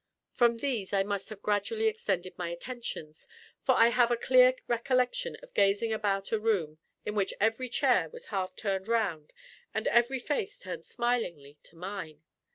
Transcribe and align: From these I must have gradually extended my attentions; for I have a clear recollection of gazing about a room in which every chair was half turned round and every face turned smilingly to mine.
From 0.31 0.57
these 0.57 0.93
I 0.93 1.03
must 1.03 1.29
have 1.29 1.43
gradually 1.43 1.85
extended 1.85 2.35
my 2.35 2.49
attentions; 2.49 3.27
for 3.61 3.75
I 3.75 3.89
have 3.89 4.09
a 4.09 4.17
clear 4.17 4.55
recollection 4.67 5.35
of 5.43 5.53
gazing 5.53 5.93
about 5.93 6.31
a 6.31 6.39
room 6.39 6.79
in 7.05 7.13
which 7.13 7.35
every 7.39 7.69
chair 7.69 8.09
was 8.09 8.29
half 8.33 8.55
turned 8.55 8.87
round 8.87 9.31
and 9.75 9.87
every 9.89 10.17
face 10.17 10.57
turned 10.57 10.85
smilingly 10.85 11.59
to 11.61 11.75
mine. 11.75 12.23